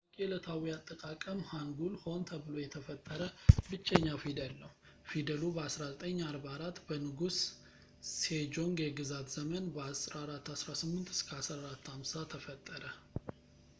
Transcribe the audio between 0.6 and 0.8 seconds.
ዕለታዊ